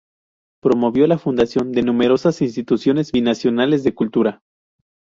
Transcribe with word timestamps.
Promovió 0.63 1.05
la 1.05 1.19
fundación 1.19 1.71
de 1.73 1.83
numerosas 1.83 2.41
instituciones 2.41 3.11
binacionales 3.11 3.83
de 3.83 3.93
cultura. 3.93 4.41